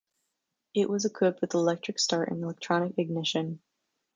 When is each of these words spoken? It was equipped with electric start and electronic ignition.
It 0.73 0.89
was 0.89 1.05
equipped 1.05 1.41
with 1.41 1.53
electric 1.53 1.99
start 1.99 2.29
and 2.29 2.41
electronic 2.41 2.97
ignition. 2.97 3.61